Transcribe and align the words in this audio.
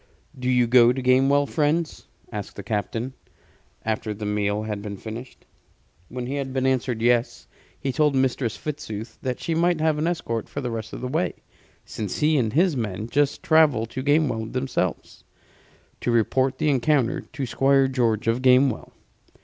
"Do 0.35 0.49
you 0.49 0.65
go 0.65 0.91
to 0.91 0.99
Gamewell, 0.99 1.47
friends?" 1.47 2.07
asked 2.31 2.55
the 2.55 2.63
captain, 2.63 3.13
after 3.85 4.15
the 4.15 4.25
meal 4.25 4.63
had 4.63 4.81
been 4.81 4.97
finished. 4.97 5.45
When 6.09 6.25
he 6.25 6.37
had 6.37 6.51
been 6.51 6.65
answered 6.65 7.03
yes, 7.03 7.45
he 7.79 7.91
told 7.91 8.15
Mistress 8.15 8.57
Fitzooth 8.57 9.19
that 9.21 9.39
she 9.39 9.53
might 9.53 9.79
have 9.79 9.99
an 9.99 10.07
escort 10.07 10.49
for 10.49 10.59
the 10.59 10.71
rest 10.71 10.91
of 10.93 11.01
the 11.01 11.07
way; 11.07 11.35
since 11.85 12.17
he 12.17 12.35
and 12.39 12.51
his 12.53 12.75
men 12.75 13.09
must 13.15 13.43
travel 13.43 13.85
to 13.85 14.01
Gamewell 14.01 14.47
themselves, 14.51 15.23
to 15.99 16.09
report 16.09 16.57
the 16.57 16.69
encounter 16.71 17.21
to 17.21 17.45
Squire 17.45 17.87
George 17.87 18.27
of 18.27 18.41
Gamewell. 18.41 18.93